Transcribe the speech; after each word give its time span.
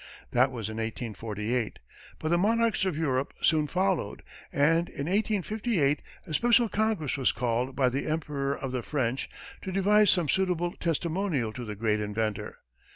That 0.31 0.51
was 0.51 0.67
in 0.67 0.77
1848; 0.77 1.77
but 2.17 2.29
the 2.29 2.37
monarchs 2.39 2.85
of 2.85 2.97
Europe 2.97 3.35
soon 3.39 3.67
followed, 3.67 4.23
and 4.51 4.89
in 4.89 5.05
1858, 5.05 6.01
a 6.25 6.33
special 6.33 6.67
congress 6.69 7.17
was 7.17 7.31
called 7.31 7.75
by 7.75 7.87
the 7.87 8.07
Emperor 8.07 8.57
of 8.57 8.71
the 8.71 8.81
French 8.81 9.29
to 9.61 9.71
devise 9.71 10.09
some 10.09 10.27
suitable 10.27 10.71
testimonial 10.71 11.53
to 11.53 11.63
the 11.65 11.75
great 11.75 11.99
inventor. 11.99 12.57